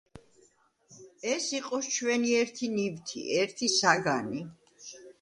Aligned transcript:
ეს 1.33 1.51
იყოს 1.59 1.91
ჩვენი 1.97 2.33
ერთი 2.41 2.73
ნივთი, 2.79 3.25
ერთი 3.45 3.73
საგანი. 3.79 4.47